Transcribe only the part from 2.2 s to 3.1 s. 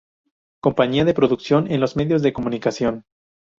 de comunicación.